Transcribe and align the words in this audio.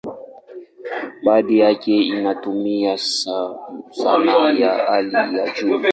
Baadhi 1.25 1.59
yake 1.59 2.01
inatumia 2.01 2.97
sanaa 2.97 4.51
ya 4.51 4.85
hali 4.85 5.13
ya 5.15 5.49
juu. 5.53 5.81